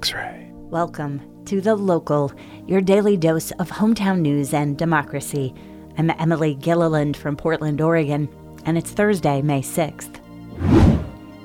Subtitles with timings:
[0.00, 0.50] X ray.
[0.54, 2.32] Welcome to The Local,
[2.66, 5.52] your daily dose of hometown news and democracy.
[5.98, 8.26] I'm Emily Gilliland from Portland, Oregon,
[8.64, 10.18] and it's Thursday, May 6th.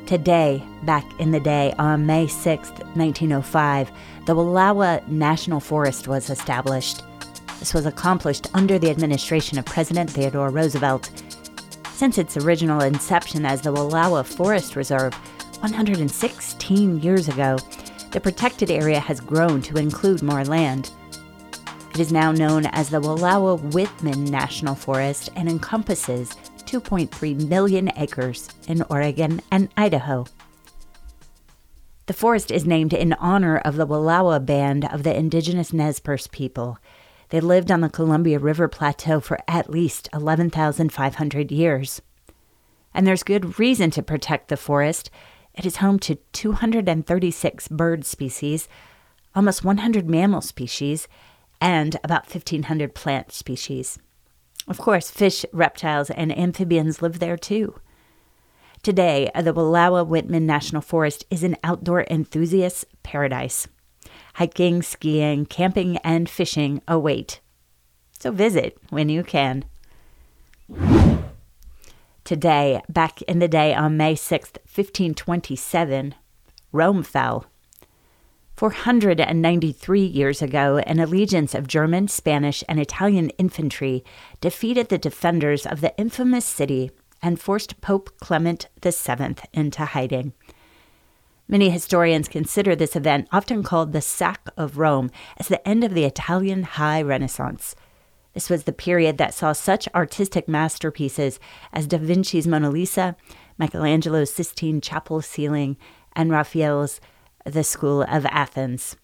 [0.08, 3.92] Today, back in the day, on May 6th, 1905,
[4.26, 7.04] the Wallowa National Forest was established.
[7.60, 11.12] This was accomplished under the administration of President Theodore Roosevelt.
[11.92, 15.14] Since its original inception as the Wallowa Forest Reserve
[15.60, 17.58] 116 years ago,
[18.16, 20.90] the protected area has grown to include more land.
[21.94, 28.48] It is now known as the Wallowa Whitman National Forest and encompasses 2.3 million acres
[28.70, 30.28] in Oregon and Idaho.
[32.06, 36.28] The forest is named in honor of the Wallowa band of the indigenous Nez Perce
[36.28, 36.80] people.
[37.32, 42.02] They lived on the Columbia River Plateau for at least 11,500 years.
[42.94, 45.10] And there's good reason to protect the forest
[45.58, 48.68] it is home to 236 bird species,
[49.34, 51.08] almost 100 mammal species,
[51.62, 53.98] and about 1,500 plant species.
[54.68, 57.80] Of course, fish, reptiles, and amphibians live there too.
[58.84, 63.68] Today, the Wallowa Whitman National Forest is an outdoor enthusiast's paradise.
[64.36, 67.40] Hiking, skiing, camping, and fishing await.
[68.20, 69.66] So visit when you can.
[72.26, 76.16] Today, back in the day on May 6th, 1527,
[76.72, 77.46] Rome fell.
[78.56, 84.04] 493 years ago, an allegiance of German, Spanish, and Italian infantry
[84.42, 86.90] defeated the defenders of the infamous city
[87.22, 90.34] and forced Pope Clement VII into hiding.
[91.48, 95.94] Many historians consider this event, often called the Sack of Rome, as the end of
[95.94, 97.76] the Italian High Renaissance.
[98.36, 101.40] This was the period that saw such artistic masterpieces
[101.72, 103.16] as Da Vinci's Mona Lisa,
[103.58, 105.78] Michelangelo's Sistine Chapel ceiling,
[106.14, 107.00] and Raphael's
[107.46, 108.98] The School of Athens.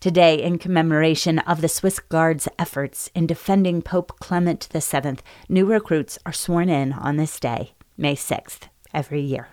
[0.00, 5.18] Today, in commemoration of the Swiss Guards' efforts in defending Pope Clement VII,
[5.50, 9.48] new recruits are sworn in on this day, May 6th, every year.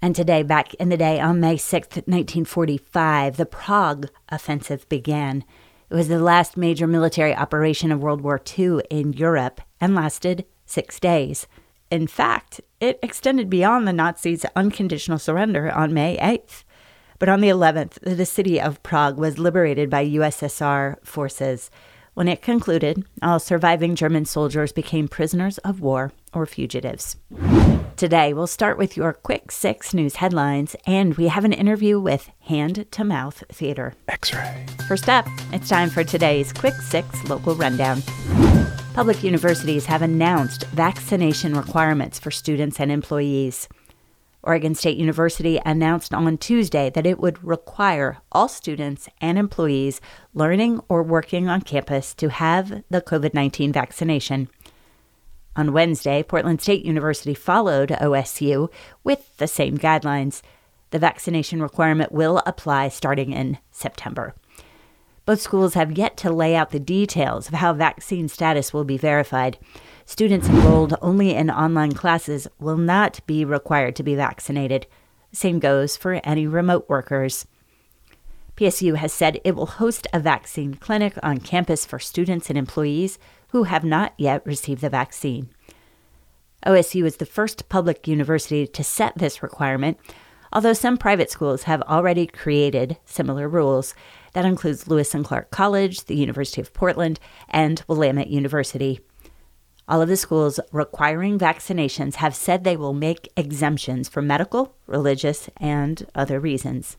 [0.00, 5.44] And today, back in the day on May 6th, 1945, the Prague Offensive began.
[5.90, 10.44] It was the last major military operation of World War II in Europe and lasted
[10.64, 11.46] six days.
[11.90, 16.64] In fact, it extended beyond the Nazis' unconditional surrender on May 8th.
[17.18, 21.70] But on the 11th, the city of Prague was liberated by USSR forces.
[22.14, 27.16] When it concluded, all surviving German soldiers became prisoners of war or fugitives.
[27.96, 32.28] Today, we'll start with your quick six news headlines, and we have an interview with
[32.40, 33.94] Hand to Mouth Theater.
[34.08, 34.66] X ray.
[34.88, 38.02] First up, it's time for today's Quick Six local rundown.
[38.94, 43.68] Public universities have announced vaccination requirements for students and employees.
[44.42, 50.00] Oregon State University announced on Tuesday that it would require all students and employees
[50.34, 54.48] learning or working on campus to have the COVID 19 vaccination.
[55.56, 58.70] On Wednesday, Portland State University followed OSU
[59.04, 60.42] with the same guidelines.
[60.90, 64.34] The vaccination requirement will apply starting in September.
[65.26, 68.98] Both schools have yet to lay out the details of how vaccine status will be
[68.98, 69.58] verified.
[70.04, 74.86] Students enrolled only in online classes will not be required to be vaccinated.
[75.32, 77.46] Same goes for any remote workers.
[78.56, 83.18] PSU has said it will host a vaccine clinic on campus for students and employees
[83.54, 85.48] who have not yet received the vaccine.
[86.66, 89.96] OSU is the first public university to set this requirement,
[90.52, 93.94] although some private schools have already created similar rules.
[94.32, 98.98] That includes Lewis and Clark College, the University of Portland, and Willamette University.
[99.86, 105.48] All of the schools requiring vaccinations have said they will make exemptions for medical, religious,
[105.58, 106.96] and other reasons.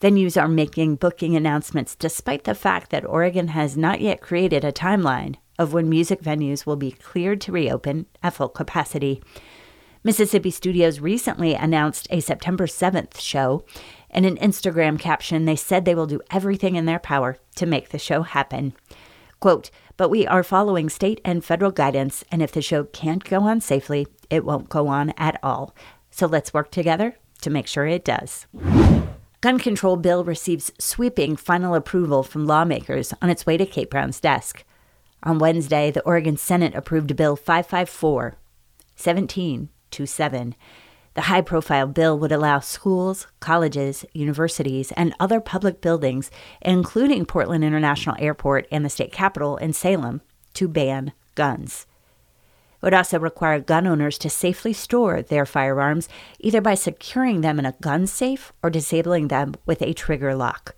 [0.02, 4.74] Venues are making booking announcements despite the fact that Oregon has not yet created a
[4.74, 9.22] timeline of when music venues will be cleared to reopen at full capacity.
[10.04, 13.64] Mississippi Studios recently announced a September 7th show.
[14.10, 17.90] In an Instagram caption, they said they will do everything in their power to make
[17.90, 18.74] the show happen.
[19.40, 23.42] Quote, but we are following state and federal guidance, and if the show can't go
[23.42, 25.76] on safely, it won't go on at all.
[26.10, 28.48] So let's work together to make sure it does.
[29.42, 34.20] Gun control bill receives sweeping final approval from lawmakers on its way to Kate Brown's
[34.20, 34.64] desk.
[35.24, 38.38] On Wednesday, the Oregon Senate approved Bill 554
[38.98, 40.56] 1727.
[41.14, 46.32] The high profile bill would allow schools, colleges, universities, and other public buildings,
[46.62, 50.22] including Portland International Airport and the state capitol in Salem,
[50.54, 51.86] to ban guns.
[52.76, 56.10] It would also require gun owners to safely store their firearms,
[56.40, 60.76] either by securing them in a gun safe or disabling them with a trigger lock.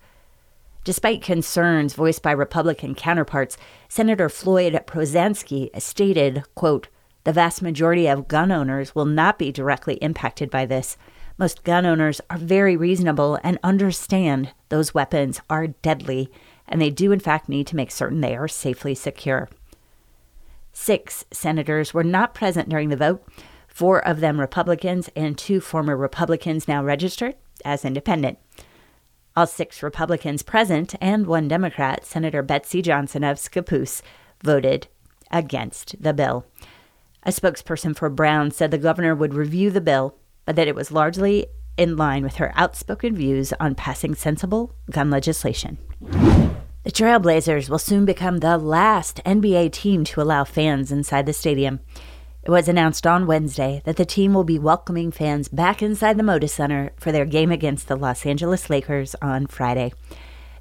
[0.84, 3.56] Despite concerns voiced by Republican counterparts,
[3.88, 6.88] Senator Floyd Prozanski stated, quote,
[7.24, 10.98] the vast majority of gun owners will not be directly impacted by this.
[11.38, 16.30] Most gun owners are very reasonable and understand those weapons are deadly,
[16.68, 19.48] and they do, in fact, need to make certain they are safely secure.
[20.74, 23.26] Six senators were not present during the vote,
[23.66, 28.38] four of them Republicans, and two former Republicans now registered as independent.
[29.36, 34.00] All six Republicans present and one Democrat, Senator Betsy Johnson of Scappoose,
[34.44, 34.86] voted
[35.32, 36.46] against the bill.
[37.24, 40.92] A spokesperson for Brown said the governor would review the bill, but that it was
[40.92, 41.46] largely
[41.76, 45.78] in line with her outspoken views on passing sensible gun legislation.
[46.84, 51.80] The Trailblazers will soon become the last NBA team to allow fans inside the stadium.
[52.44, 56.22] It was announced on Wednesday that the team will be welcoming fans back inside the
[56.22, 59.94] Moda Center for their game against the Los Angeles Lakers on Friday.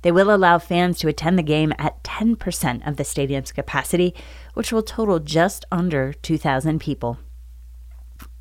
[0.01, 4.15] They will allow fans to attend the game at 10% of the stadium's capacity,
[4.53, 7.19] which will total just under 2,000 people.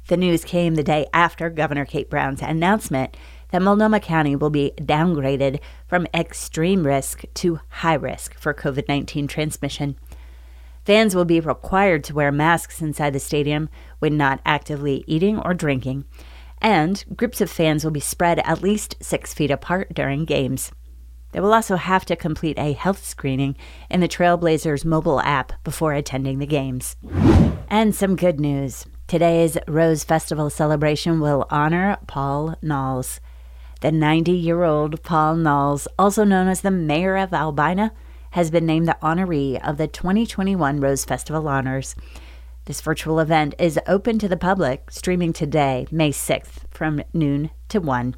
[0.07, 3.17] The news came the day after Governor Kate Brown's announcement
[3.51, 9.27] that Multnomah County will be downgraded from extreme risk to high risk for COVID 19
[9.27, 9.97] transmission.
[10.85, 13.69] Fans will be required to wear masks inside the stadium
[14.01, 16.05] when not actively eating or drinking,
[16.61, 20.73] and groups of fans will be spread at least six feet apart during games.
[21.33, 23.57] They will also have to complete a health screening
[23.91, 26.97] in the Trailblazers mobile app before attending the games.
[27.69, 28.85] And some good news.
[29.07, 33.21] Today's Rose Festival celebration will honor Paul Knowles.
[33.81, 37.93] The 90 year old Paul Knowles, also known as the mayor of Albina,
[38.33, 41.95] has been named the honoree of the 2021 Rose Festival Honors.
[42.65, 47.81] This virtual event is open to the public, streaming today, May 6th, from noon to
[47.81, 48.17] 1.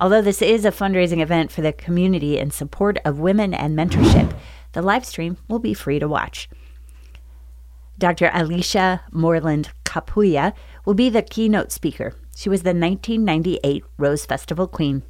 [0.00, 4.36] Although this is a fundraising event for the community in support of women and mentorship,
[4.72, 6.48] the live stream will be free to watch.
[7.98, 8.28] Dr.
[8.28, 10.52] Alisha Moreland Capuia
[10.84, 12.14] will be the keynote speaker.
[12.36, 15.02] She was the 1998 Rose Festival Queen.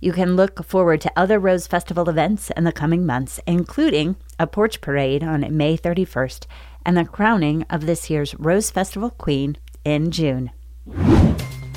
[0.00, 4.46] You can look forward to other Rose Festival events in the coming months, including a
[4.46, 6.46] porch parade on May 31st
[6.86, 10.52] and the crowning of this year's Rose Festival Queen in June.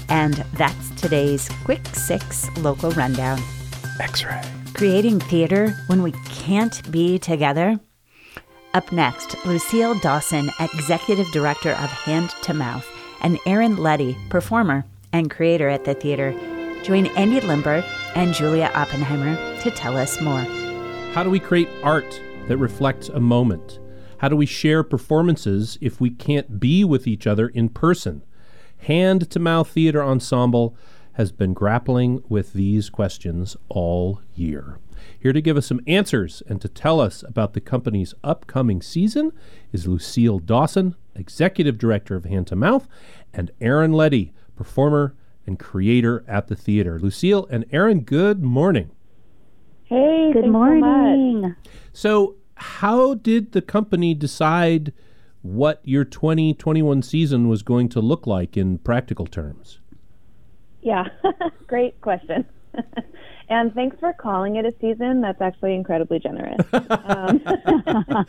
[0.08, 3.40] And that's today's Quick Six local rundown.
[4.00, 4.42] X ray.
[4.76, 7.80] Creating theater when we can't be together.
[8.76, 12.88] Up next, Lucille Dawson, Executive Director of Hand to Mouth,
[13.22, 16.34] and Aaron Luddy, performer and creator at the theater,
[16.84, 17.84] join Andy Limburg
[18.16, 20.42] and Julia Oppenheimer to tell us more.
[21.14, 23.80] How do we create art that reflects a moment?
[24.18, 28.24] How do we share performances if we can't be with each other in person?
[28.78, 30.76] Hand to Mouth Theater Ensemble
[31.14, 34.80] has been grappling with these questions all year.
[35.20, 39.32] Here to give us some answers and to tell us about the company's upcoming season
[39.72, 42.88] is Lucille Dawson, Executive Director of Hand to Mouth,
[43.34, 45.16] and Aaron Luddy, performer
[45.52, 46.98] and creator at the theater.
[46.98, 48.90] Lucille and Aaron, good morning.
[49.84, 51.56] Hey, good morning.
[51.92, 54.94] So, how did the company decide
[55.42, 59.80] what your 2021 season was going to look like in practical terms?
[60.82, 61.08] Yeah,
[61.68, 62.46] great question.
[63.52, 65.20] And thanks for calling it a season.
[65.20, 66.66] That's actually incredibly generous.
[66.72, 67.42] Um,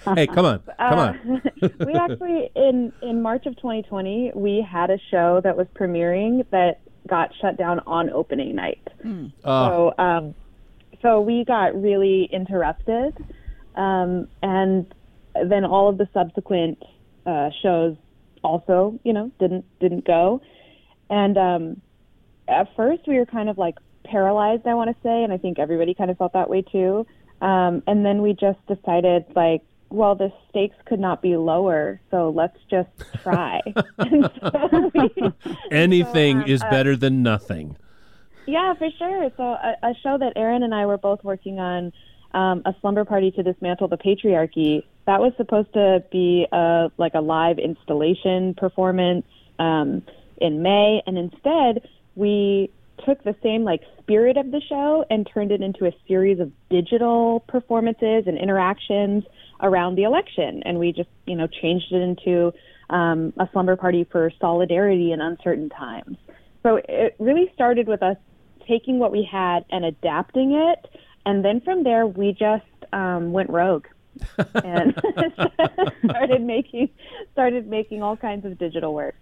[0.17, 1.43] hey, come on, come on.
[1.63, 6.45] uh, we actually in in March of 2020 we had a show that was premiering
[6.51, 8.87] that got shut down on opening night.
[9.45, 10.35] Uh, So um,
[11.03, 13.17] so we got really interrupted,
[13.75, 14.87] um, and
[15.35, 16.83] then all of the subsequent
[17.27, 17.97] uh, shows
[18.45, 20.41] also, you know, didn't didn't go.
[21.11, 21.81] And um,
[22.49, 24.67] at first, we were kind of like paralyzed.
[24.67, 27.07] I want to say, and I think everybody kind of felt that way too.
[27.41, 29.63] Um, and then we just decided, like,
[29.93, 32.91] well, the stakes could not be lower, so let's just
[33.23, 33.61] try.
[34.03, 35.33] so we,
[35.71, 37.77] anything so, um, is uh, better than nothing.
[38.47, 39.31] yeah, for sure.
[39.37, 41.93] So a, a show that Aaron and I were both working on,
[42.35, 44.85] um, a slumber party to dismantle the patriarchy.
[45.07, 49.27] That was supposed to be a like a live installation performance
[49.59, 50.03] um,
[50.39, 52.71] in May, and instead we
[53.05, 56.53] took the same like spirit of the show and turned it into a series of
[56.71, 59.25] digital performances and interactions
[59.63, 62.53] around the election, and we just you know changed it into
[62.91, 66.17] um, a slumber party for solidarity in uncertain times.
[66.63, 68.17] So it really started with us
[68.69, 73.51] taking what we had and adapting it, and then from there we just um, went
[73.51, 73.87] rogue
[74.55, 74.95] and
[76.05, 76.91] started making
[77.33, 79.17] started making all kinds of digital work.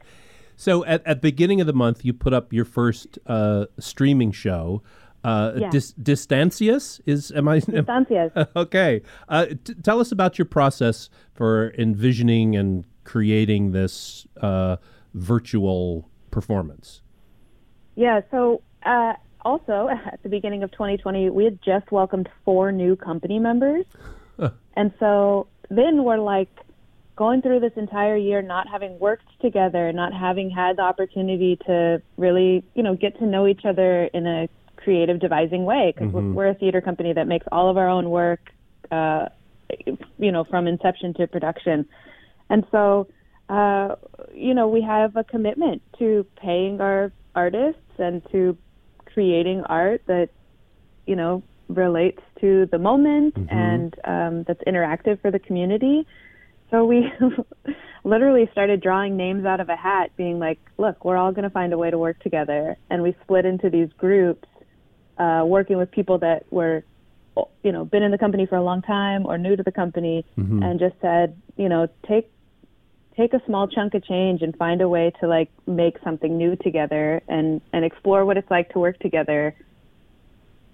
[0.57, 4.33] So at at the beginning of the month, you put up your first uh, streaming
[4.33, 4.83] show.
[5.25, 5.71] Uh, Yeah.
[5.71, 8.49] Dis- Distancias is am I Estancias.
[8.57, 9.03] okay?
[9.29, 14.77] Uh, t- tell us about your process for envisioning and creating this uh,
[15.15, 17.03] virtual performance.
[17.97, 18.21] Yeah.
[18.31, 23.39] So uh, also at the beginning of 2020, we had just welcomed four new company
[23.39, 23.85] members,
[24.77, 26.49] and so then we're like
[27.17, 32.01] going through this entire year not having worked together, not having had the opportunity to
[32.17, 34.49] really, you know, get to know each other in a
[34.83, 38.41] creative devising way because we're a theater company that makes all of our own work,
[38.91, 39.27] uh,
[40.19, 41.87] you know, from inception to production.
[42.49, 43.09] And so,
[43.49, 43.97] uh,
[44.35, 48.57] you know, we have a commitment to paying our artists and to
[49.07, 50.31] creating art that,
[51.07, 56.07] you know, relates to the moment and um, that's interactive for the community.
[56.71, 57.13] So we
[58.05, 61.51] literally started drawing names out of a hat, being like, look, we're all going to
[61.51, 62.77] find a way to work together.
[62.89, 64.49] And we split into these groups,
[65.21, 66.83] uh, working with people that were,
[67.63, 70.25] you know, been in the company for a long time or new to the company,
[70.63, 72.31] and just said, you know, take
[73.17, 76.57] take a small chunk of change and find a way to like make something new
[76.57, 79.55] together and and explore what it's like to work together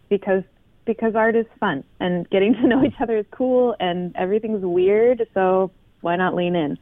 [0.09, 0.45] because
[0.85, 5.26] because art is fun and getting to know each other is cool and everything's weird.
[5.35, 6.79] So why not lean in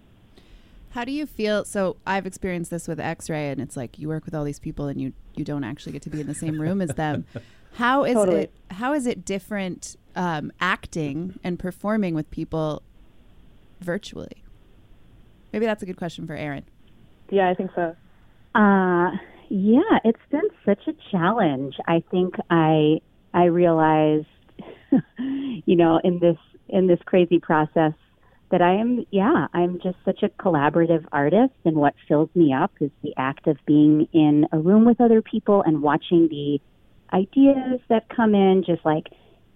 [0.94, 1.64] How do you feel?
[1.64, 4.86] So I've experienced this with X-ray, and it's like you work with all these people,
[4.86, 7.24] and you you don't actually get to be in the same room as them.
[7.74, 8.42] How is Totally.
[8.42, 8.52] it?
[8.70, 12.82] How is it different um, acting and performing with people
[13.80, 14.44] virtually?
[15.52, 16.64] Maybe that's a good question for Aaron.
[17.30, 17.96] yeah i think so
[18.54, 19.10] Uh,
[19.48, 21.74] yeah, it's been such a challenge.
[21.88, 23.00] I think I
[23.32, 24.26] I realized,
[25.66, 27.92] you know, in this in this crazy process
[28.50, 32.72] that I am, yeah, I'm just such a collaborative artist, and what fills me up
[32.80, 36.60] is the act of being in a room with other people and watching the
[37.12, 39.08] ideas that come in, just like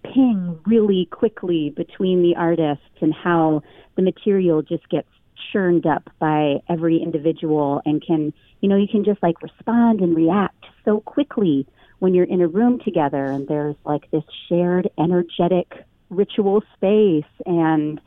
[0.03, 3.63] ping really quickly between the artists, and how
[3.97, 5.09] the material just gets
[5.53, 10.17] churned up by every individual and can you know you can just like respond and
[10.17, 11.67] react so quickly
[12.01, 15.73] when you're in a room together and there's like this shared energetic
[16.11, 18.01] ritual space and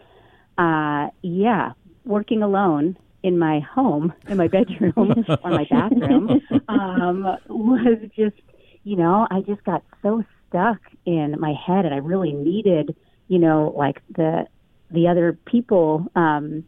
[0.57, 1.71] uh yeah
[2.05, 4.93] working alone in my home in my bedroom
[5.43, 8.35] or my bathroom um was just
[8.83, 12.95] you know i just got so stuck in my head and i really needed
[13.27, 14.45] you know like the
[14.89, 16.63] the other people um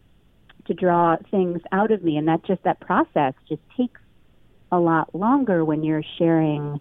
[0.65, 2.17] to draw things out of me.
[2.17, 3.99] And that just that process just takes
[4.71, 6.79] a lot longer when you're sharing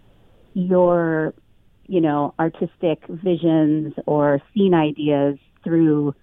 [0.55, 1.35] your
[1.87, 6.15] you know artistic visions or scene ideas through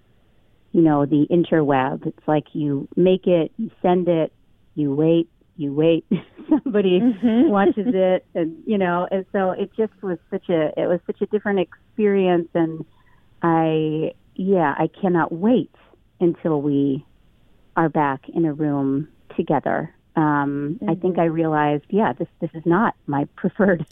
[0.72, 4.32] you know the interweb it's like you make it you send it
[4.76, 6.06] you wait you wait
[6.50, 11.00] somebody watches it and you know and so it just was such a it was
[11.06, 12.86] such a different experience and
[13.42, 15.74] i yeah i cannot wait
[16.20, 17.06] until we
[17.76, 19.08] are back in a room
[19.38, 19.94] together.
[20.16, 23.86] Um, I think I realized, yeah, this this is not my preferred,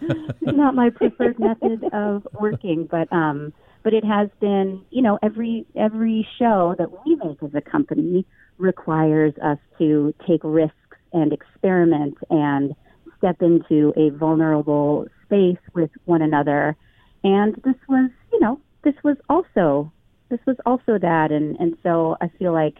[0.42, 2.86] not my preferred method of working.
[2.88, 7.54] But um, but it has been, you know, every every show that we make as
[7.54, 8.24] a company
[8.58, 10.76] requires us to take risks
[11.12, 12.74] and experiment and
[13.18, 16.76] step into a vulnerable space with one another.
[17.24, 19.92] And this was, you know, this was also
[20.28, 22.76] this was also that and and so I feel like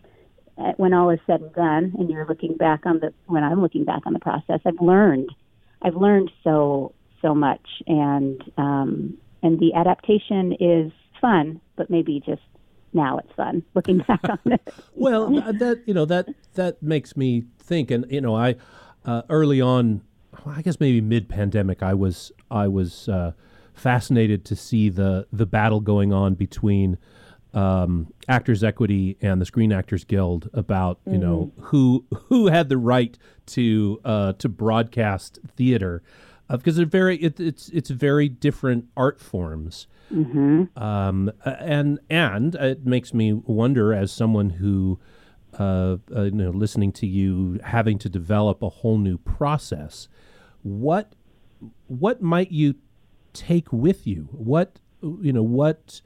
[0.59, 3.61] uh, when all is said and done and you're looking back on the when I'm
[3.61, 5.31] looking back on the process, I've learned
[5.83, 12.43] I've learned so so much and um and the adaptation is fun, but maybe just
[12.93, 14.75] now it's fun looking back on it.
[14.95, 18.57] well, that you know that that makes me think, and you know, I
[19.05, 20.03] uh, early on,
[20.47, 23.33] I guess maybe mid pandemic, I was I was uh,
[23.75, 26.99] fascinated to see the the battle going on between
[27.55, 32.79] um, Actors Equity and the Screen Actors Guild about you know who who had the
[32.79, 36.03] right to uh, to broadcast theater
[36.57, 39.87] because they're very it, it's it's very different art forms.
[40.77, 45.01] Um, and and it makes me wonder, as someone who,
[45.59, 50.09] uh, uh, you know, listening to you, having to develop a whole new process,
[50.63, 51.15] what
[51.87, 52.75] what might you
[53.33, 54.29] take with you?
[54.33, 56.03] What you know what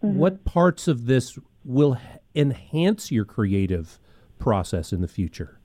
[0.00, 1.98] what parts of this will
[2.34, 3.98] enhance your creative
[4.38, 5.58] process in the future?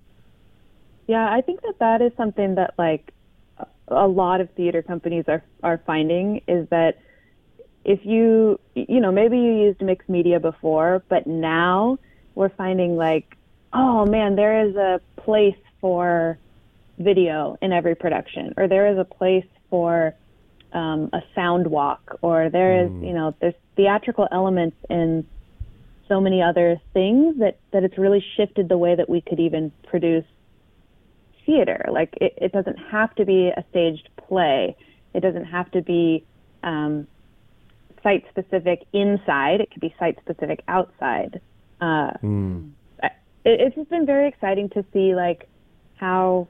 [1.07, 3.13] Yeah, I think that that is something that like
[3.91, 6.99] a- lot of theater companies are are finding is that
[7.83, 11.97] if you you know maybe you used mixed media before, but now
[12.35, 13.37] we're finding like
[13.73, 16.37] oh man, there is a place for
[16.97, 20.13] video in every production, or there is a place for
[20.73, 25.25] um, a sound walk, or there is you know there's theatrical elements in
[26.07, 29.71] so many other things that that it's really shifted the way that we could even
[29.87, 30.25] produce
[31.45, 31.85] theater.
[31.91, 34.75] Like it, it doesn't have to be a staged play.
[35.13, 36.25] It doesn't have to be
[36.63, 37.07] um,
[38.03, 39.61] site specific inside.
[39.61, 41.41] It could be site specific outside.
[41.79, 42.11] Uh,
[43.03, 43.07] I-
[43.45, 45.49] it, it's just been very exciting to see like
[45.95, 46.47] how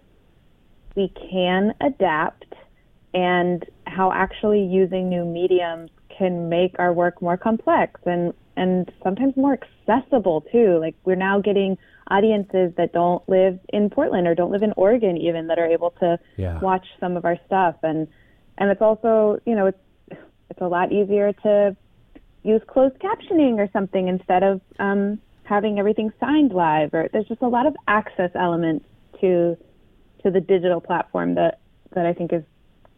[0.96, 2.54] we can adapt
[3.14, 9.36] and how actually using new mediums can make our work more complex and and sometimes
[9.38, 9.58] more
[9.88, 10.78] accessible too.
[10.80, 11.78] Like we're now getting
[12.12, 15.92] audiences that don't live in Portland or don't live in Oregon even that are able
[16.02, 16.60] to Yeah.
[16.60, 18.08] watch some of our stuff and
[18.58, 19.80] and it's also, you know, it's
[20.50, 21.76] it's a lot easier to
[22.44, 27.42] use closed captioning or something instead of um, having everything signed live or there's just
[27.42, 28.86] a lot of access elements
[29.22, 29.58] to
[30.24, 31.60] to the digital platform that
[31.94, 32.44] that I think is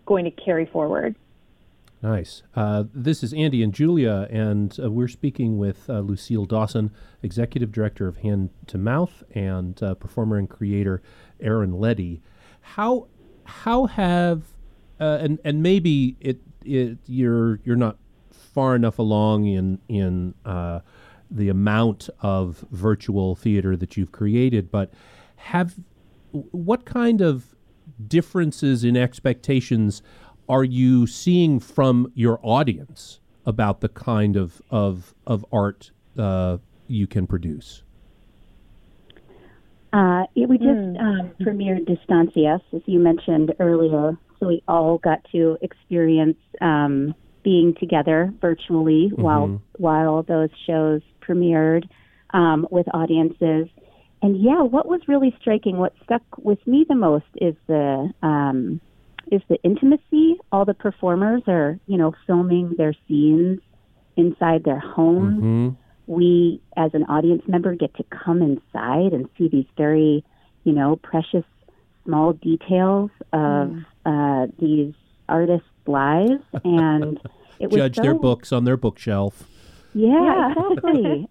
[0.05, 1.15] going to carry forward.
[2.03, 2.43] Nice.
[2.53, 7.71] Uh, this is Andy and Julia, and uh, we're speaking with uh, Lucille Dawson, Executive
[7.71, 11.01] Director of Hand to Mouth, and uh, performer and creator
[11.39, 12.21] Aaron Luddy.
[12.59, 13.07] How
[13.45, 14.43] how have
[14.99, 17.95] uh, and and maybe it it you're you're not
[18.31, 20.81] far enough along in in uh,
[21.31, 24.91] the amount of virtual theater that you've created, but
[25.37, 25.75] have
[26.51, 27.55] what kind of
[28.07, 30.01] differences in expectations
[30.49, 37.07] are you seeing from your audience about the kind of of of art uh, you
[37.07, 37.83] can produce?
[39.91, 44.17] Uh, yeah, we just um, premiered Distancias, as you mentioned earlier.
[44.39, 51.87] So we all got to experience um, being together virtually while while those shows premiered
[52.31, 53.67] um, with audiences.
[54.21, 58.81] And yeah, what was really striking, what stuck with me the most is the um,
[59.31, 60.37] is the intimacy.
[60.51, 63.59] All the performers are, you know, filming their scenes
[64.15, 65.39] inside their homes.
[65.39, 65.69] Hmm?
[66.07, 70.23] we as an audience member get to come inside and see these very
[70.63, 71.45] you know precious
[72.05, 74.93] small details of uh, these
[75.29, 76.43] artists lives.
[76.63, 77.19] And
[77.59, 79.43] it was Judge their books on their bookshelf.
[79.93, 81.27] yeah, exactly.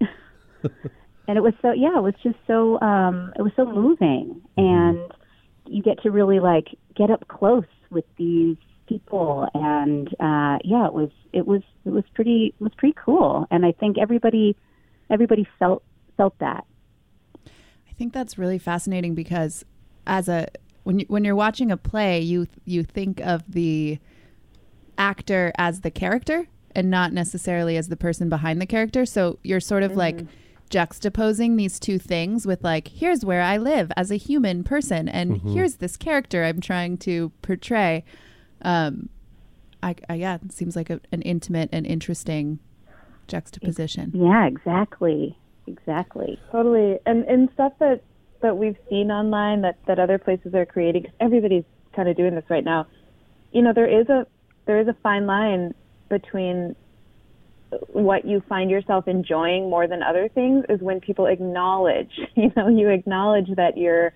[1.28, 4.40] And it was so yeah it was just so um it was so moving.
[4.56, 4.98] And
[5.66, 8.56] you get to really like get up close with these
[8.88, 9.48] people.
[9.54, 13.46] And uh yeah it was it was it was pretty it was pretty cool.
[13.50, 14.56] And i think everybody
[15.10, 15.82] everybody felt
[16.16, 16.66] felt that.
[17.46, 19.64] I think that's really fascinating because
[20.06, 20.48] as a
[20.84, 23.98] when you, when you're watching a play, you you think of the
[24.96, 29.06] actor as the character and not necessarily as the person behind the character.
[29.06, 30.24] So you're sort of like
[30.68, 35.40] juxtaposing these two things with like here's where I live as a human person and
[35.42, 38.04] here's this character I'm trying to portray.
[38.62, 39.08] Um,
[39.82, 42.58] I, I yeah, it seems like a, an intimate and interesting
[43.28, 44.10] juxtaposition.
[44.14, 48.02] yeah exactly exactly Totally, and and stuff that
[48.40, 52.34] that we've seen online that that other places are creating because everybody's kind of doing
[52.34, 52.86] this right now.
[53.52, 54.26] You know, there is a
[54.66, 55.74] there is a fine line
[56.08, 56.74] between
[57.88, 62.68] what you find yourself enjoying more than other things is when people acknowledge, you know,
[62.68, 64.12] you acknowledge that you're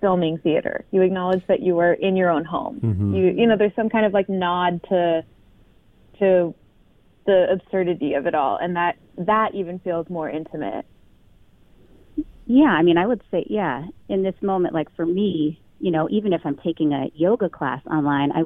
[0.00, 0.84] filming theater.
[0.90, 2.80] You acknowledge that you were in your own home.
[2.82, 3.14] Mm-hmm.
[3.14, 5.24] You you know, there's some kind of like nod to
[6.18, 6.54] to
[7.24, 10.84] the absurdity of it all, and that that even feels more intimate.
[12.44, 16.08] Yeah, I mean, I would say, yeah, in this moment, like for me, you know,
[16.10, 18.42] even if I'm taking a yoga class online, I,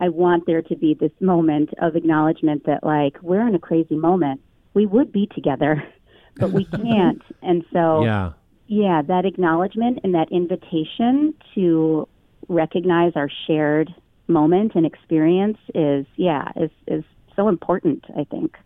[0.00, 3.96] I want there to be this moment of acknowledgement that, like, we're in a crazy
[3.96, 4.40] moment.
[4.74, 5.82] We would be together,
[6.36, 7.22] but we can't.
[7.42, 8.32] and so, Yeah.
[8.66, 12.08] yeah, that acknowledgement and that invitation to
[12.48, 13.92] recognize our shared
[14.28, 18.56] moment and experience is, yeah, is, is so important, I think.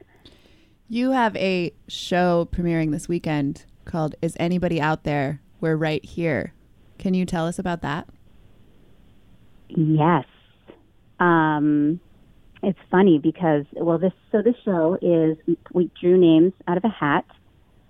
[0.89, 5.41] You have a show premiering this weekend called Is Anybody Out There?
[5.61, 6.53] We're Right Here.
[6.99, 8.09] Can you tell us about that?
[9.69, 10.25] Yes.
[11.23, 12.01] Um,
[12.65, 15.37] it's funny because well, this so this show is
[15.73, 17.25] we drew names out of a hat.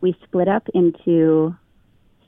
[0.02, 1.56] We split up into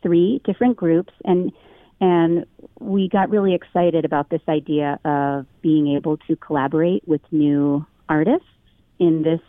[0.02, 1.52] three different groups, and
[2.00, 2.46] and
[2.80, 8.46] we got really excited about this idea of being able to collaborate with new artists
[8.98, 9.40] in this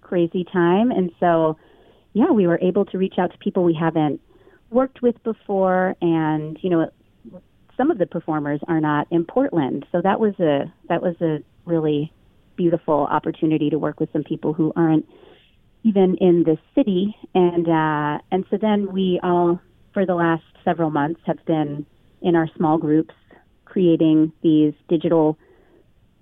[0.00, 0.90] crazy time.
[0.90, 1.56] And so,
[2.12, 4.20] yeah, we were able to reach out to people we haven't
[4.70, 6.90] worked with before, and you know,
[7.76, 11.38] some of the performers are not in Portland, so that was a that was a
[11.64, 12.12] really
[12.56, 15.06] beautiful opportunity to work with some people who aren't
[15.82, 19.60] even in the city, and uh, and so then we all
[19.92, 21.86] for the last several months have been
[22.22, 23.14] in our small groups
[23.64, 25.38] creating these digital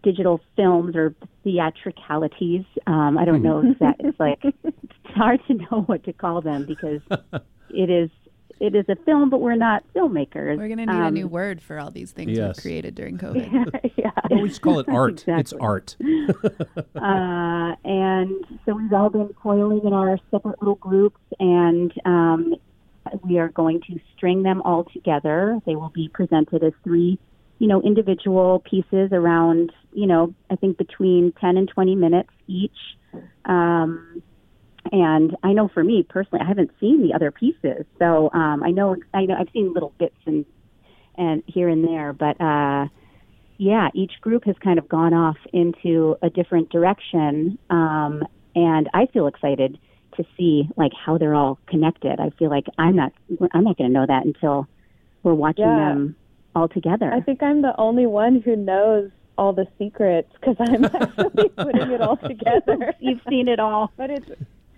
[0.03, 2.65] digital films or theatricalities.
[2.87, 6.41] Um, I don't know if that it's like it's hard to know what to call
[6.41, 7.01] them because
[7.71, 8.11] it is
[8.61, 10.57] it is a film, but we're not filmmakers.
[10.59, 12.57] We're going to need a Um, new word for all these things Yes.
[12.57, 13.93] we've created during COVID.
[13.97, 14.11] yeah.
[14.31, 15.25] Well, we just call it art.
[15.27, 15.97] It's art.
[16.01, 22.55] uh, and so we've all been coiling in our separate little groups, and um,
[23.25, 25.59] we are going to string them all together.
[25.67, 27.19] They will be presented as three,
[27.59, 32.71] you know, individual pieces around, you know, I think between 10 and 20 minutes each.
[33.45, 34.23] Um,
[34.91, 38.71] and I know for me personally, I haven't seen the other pieces, so um, I
[38.71, 40.45] know I know I've seen little bits and
[41.17, 42.41] and here and there, but.
[42.41, 42.87] Uh,
[43.59, 48.25] yeah, each group has kind of gone off into a different direction, um,
[48.57, 49.79] and I feel excited
[50.17, 52.19] to see like how they're all connected.
[52.19, 53.13] I feel like I'm not
[53.53, 54.67] I'm not going to know that until
[55.23, 55.91] we're watching Yeah.
[55.91, 56.17] them
[56.57, 57.13] all together.
[57.13, 61.93] I think I'm the only one who knows all the secrets because I'm actually putting
[61.93, 62.93] it all together.
[62.99, 63.93] You've seen it all.
[63.97, 64.27] but it's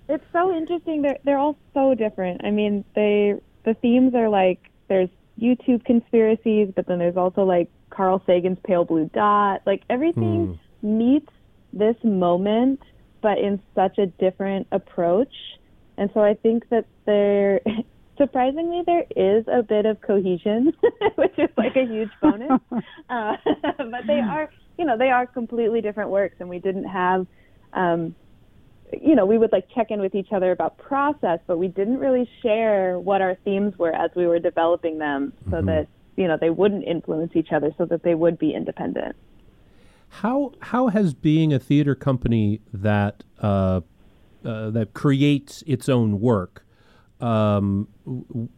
[0.09, 1.03] it's so interesting.
[1.03, 2.45] They're they're all so different.
[2.45, 5.09] I mean, they the themes are like there's
[5.41, 9.63] YouTube conspiracies, but then there's also like Carl Sagan's pale blue dot.
[9.67, 11.31] Like everything meets
[11.73, 12.81] this moment,
[13.21, 15.33] but in such a different approach.
[15.97, 17.61] And so I think that there,
[18.19, 20.73] surprisingly, there is a bit of cohesion,
[21.17, 22.61] which is like a huge bonus.
[23.09, 23.37] uh,
[23.79, 27.27] but they are, you know, they are completely different works, and we didn't have.
[27.73, 28.15] Um,
[28.93, 31.99] you know, we would like check in with each other about process, but we didn't
[31.99, 36.37] really share what our themes were as we were developing them so that, you know,
[36.41, 39.17] they wouldn't influence each other so that they would be independent.
[40.09, 43.81] How how has being a theater company that uh,
[44.45, 46.65] uh, that creates its own work
[47.21, 47.89] um,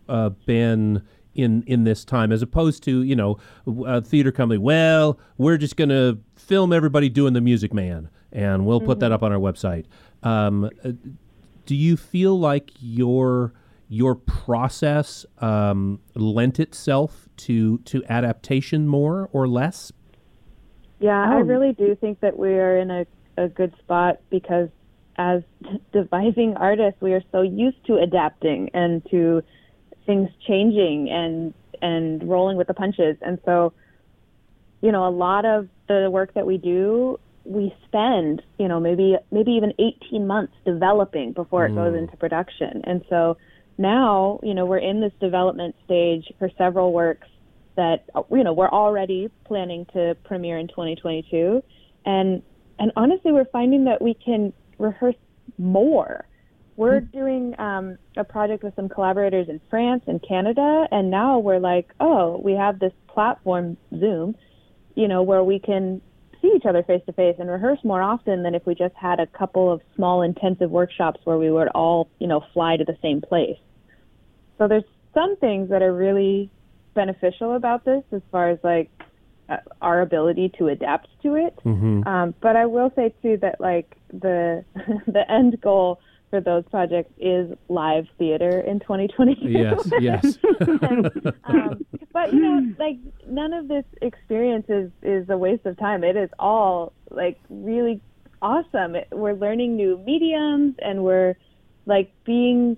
[0.08, 1.02] uh, been
[1.34, 3.38] in in this time, as opposed to you know
[3.86, 4.58] a theater company?
[4.58, 9.12] Well, we're just going to film everybody doing the Music Man, and we'll put that
[9.12, 9.86] up on our website.
[10.22, 10.92] Um, uh,
[11.64, 13.52] do you feel like your
[13.88, 19.92] your process um, lent itself to to adaptation more or less?
[20.98, 21.40] Yeah, I Oh.
[21.40, 24.68] really do think that we are in a, a good spot because
[25.16, 25.42] as
[25.92, 29.42] devising artists, we are so used to adapting and to
[30.06, 33.16] things changing and and rolling with the punches.
[33.20, 33.72] And so,
[34.80, 39.16] you know, a lot of the work that we do, we spend, you know, maybe
[39.30, 42.82] maybe even 18 months developing before it goes into production.
[42.84, 43.36] And so
[43.78, 47.28] now, you know, we're in this development stage for several works
[47.76, 51.62] that you know we're already planning to premiere in 2022
[52.04, 52.42] and
[52.78, 55.14] and honestly we're finding that we can rehearse
[55.58, 56.26] more.
[56.76, 61.58] We're doing um, a project with some collaborators in france and canada and now we're
[61.58, 64.36] like oh we have this platform zoom
[64.94, 66.02] you know where we can
[66.40, 69.20] see each other face to face and rehearse more often than if we just had
[69.20, 72.96] a couple of small intensive workshops where we would all you know fly to the
[73.02, 73.58] same place
[74.58, 76.50] so there's some things that are really
[76.94, 78.90] beneficial about this as far as like
[79.48, 81.56] uh, our ability to adapt to it.
[81.64, 82.06] Mm-hmm.
[82.06, 84.64] Um, but I will say too that like the
[85.06, 86.00] the end goal
[86.36, 89.38] for those projects is live theater in 2020.
[89.40, 90.38] Yes, yes.
[91.44, 96.04] um, but you know, like none of this experience is is a waste of time.
[96.04, 98.00] It is all like really
[98.42, 98.96] awesome.
[98.96, 101.36] It, we're learning new mediums, and we're
[101.86, 102.76] like being,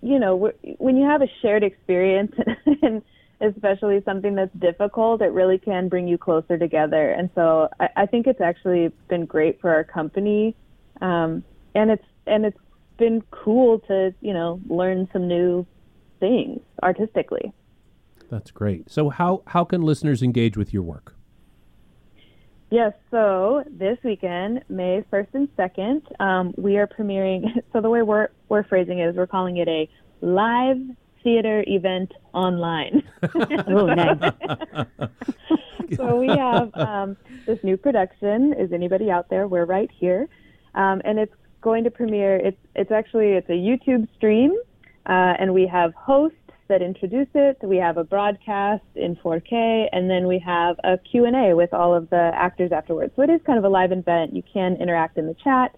[0.00, 2.32] you know, we're, when you have a shared experience
[2.82, 3.02] and
[3.42, 7.10] especially something that's difficult, it really can bring you closer together.
[7.10, 10.56] And so I, I think it's actually been great for our company,
[11.02, 12.56] um, and it's and it's
[13.00, 15.66] been cool to you know learn some new
[16.20, 17.52] things artistically.
[18.30, 18.88] That's great.
[18.88, 21.16] So how how can listeners engage with your work?
[22.70, 27.42] Yes, so this weekend, May 1st and 2nd, um, we are premiering.
[27.72, 29.88] So the way we're, we're phrasing it is we're calling it a
[30.20, 30.78] live
[31.24, 33.02] theater event online.
[33.66, 34.32] Oh, nice.
[35.96, 38.54] so we have um, this new production.
[38.54, 39.48] Is anybody out there?
[39.48, 40.28] We're right here,
[40.74, 42.36] um, and it's going to premiere.
[42.36, 44.56] It's it's actually it's a YouTube stream,
[45.06, 46.36] uh, and we have hosts
[46.68, 47.58] that introduce it.
[47.62, 52.08] We have a broadcast in 4K, and then we have a Q&A with all of
[52.10, 53.12] the actors afterwards.
[53.16, 54.34] So it is kind of a live event.
[54.34, 55.76] You can interact in the chat.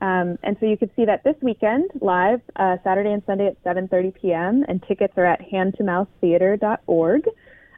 [0.00, 3.64] Um, and so you can see that this weekend live, uh, Saturday and Sunday at
[3.64, 4.64] 7:30 p.m.
[4.68, 7.28] And tickets are at hand2mouththeatre.org,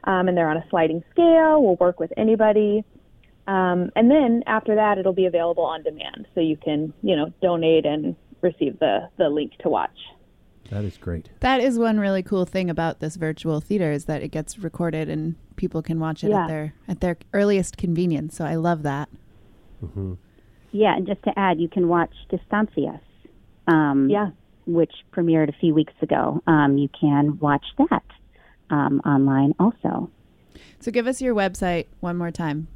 [0.03, 1.63] um, and they're on a sliding scale.
[1.63, 2.83] We'll work with anybody,
[3.49, 7.33] um, and then after that, it'll be available on demand, so you can you know
[7.41, 9.97] donate and receive the the link to watch.
[10.69, 11.29] That is great.
[11.39, 15.09] That is one really cool thing about this virtual theater is that it gets recorded
[15.09, 16.43] and people can watch it Yeah.
[16.43, 18.35] at their at their earliest convenience.
[18.37, 19.09] So I love that.
[20.71, 22.99] yeah, and just to add, you can watch Distancias,
[23.67, 24.29] um, Yeah.
[24.67, 26.41] which premiered a few weeks ago.
[26.45, 28.03] Um, you can watch that
[28.69, 30.11] um, online also.
[30.79, 32.67] So give us your website one more time.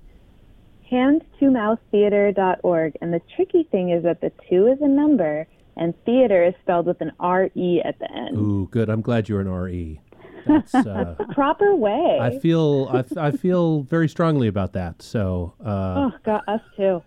[0.93, 2.97] hand2mouththeatre.org.
[3.01, 6.86] And the tricky thing is that the two is a number and theater is spelled
[6.86, 8.38] with an R-E at the end.
[8.38, 8.89] Ooh, good.
[8.89, 9.99] I'm glad you're an RE.
[10.47, 12.19] That's, uh, Proper way.
[12.21, 15.01] I feel I, I feel very strongly about that.
[15.01, 17.01] So, uh, oh, got us too.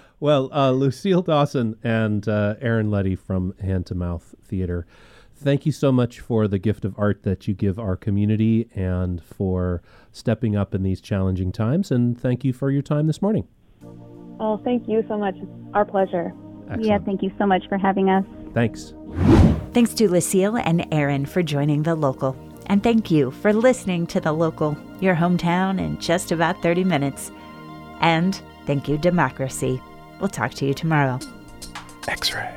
[0.20, 4.86] well, uh, Lucille Dawson and uh, Aaron Luddy from Hand to Mouth Theater,
[5.36, 9.22] thank you so much for the gift of art that you give our community and
[9.22, 9.82] for
[10.14, 11.90] stepping up in these challenging times.
[11.90, 13.46] And thank you for your time this morning.
[14.40, 15.34] oh, thank you so much.
[15.36, 16.32] It's our pleasure.
[16.62, 16.84] Excellent.
[16.84, 18.24] Yeah, thank you so much for having us.
[18.54, 18.94] Thanks.
[19.72, 22.36] Thanks to Lucille and Aaron for joining The Local.
[22.66, 27.30] And thank you for listening to The Local, your hometown in just about 30 minutes.
[28.00, 29.82] And thank you, Democracy.
[30.20, 31.18] We'll talk to you tomorrow.
[32.08, 32.54] X ray.